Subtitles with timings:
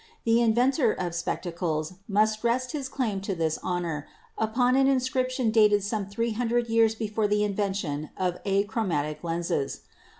[0.23, 5.83] The inventor of spectacles must rest his claim to this honor upon an inscription dated
[5.83, 9.81] some three hundred years before the invention of achromatic lenses.